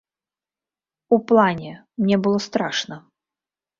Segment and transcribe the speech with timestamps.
[1.17, 1.71] У плане,
[2.07, 2.95] мне было страшна.